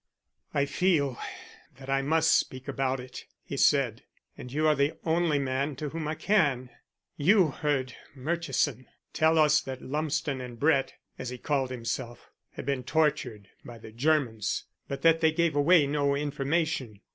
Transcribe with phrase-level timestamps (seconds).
[0.51, 1.19] "I feel
[1.77, 4.01] that I must speak about it," he said.
[4.35, 6.71] "And you are the only man to whom I can.
[7.17, 12.83] You heard Murchison tell us that Lumsden and Brett, as he called himself, had been
[12.83, 17.01] tortured by the Germans but that they gave away no information.